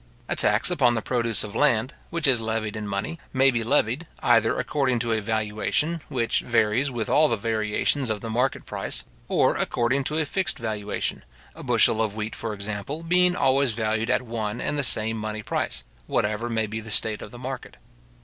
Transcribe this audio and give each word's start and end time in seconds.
A 0.27 0.35
tax 0.35 0.71
upon 0.71 0.95
the 0.95 1.01
produce 1.03 1.43
of 1.43 1.55
land, 1.55 1.93
which 2.09 2.25
is 2.25 2.41
levied 2.41 2.75
in 2.75 2.87
money, 2.87 3.19
may 3.33 3.51
be 3.51 3.63
levied, 3.63 4.07
either 4.23 4.57
according 4.59 4.97
to 4.97 5.11
a 5.13 5.21
valuation, 5.21 6.01
which 6.09 6.39
varies 6.39 6.89
with 6.89 7.07
all 7.07 7.27
the 7.27 7.35
variations 7.35 8.09
of 8.09 8.19
the 8.19 8.29
market 8.31 8.65
price; 8.65 9.03
or 9.27 9.55
according 9.55 10.03
to 10.05 10.17
a 10.17 10.25
fixed 10.25 10.57
valuation, 10.57 11.23
a 11.53 11.61
bushel 11.61 12.01
of 12.01 12.15
wheat, 12.15 12.33
for 12.33 12.55
example, 12.55 13.03
being 13.03 13.35
always 13.35 13.73
valued 13.73 14.09
at 14.09 14.23
one 14.23 14.59
and 14.59 14.75
the 14.75 14.83
same 14.83 15.17
money 15.17 15.43
price, 15.43 15.83
whatever 16.07 16.49
may 16.49 16.65
be 16.65 16.79
the 16.79 16.89
state 16.89 17.21
of 17.21 17.29
the 17.29 17.37
market. 17.37 17.77